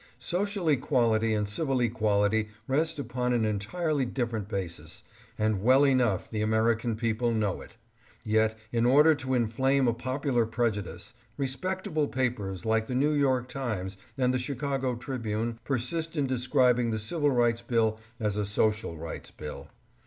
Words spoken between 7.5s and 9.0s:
it; yet, in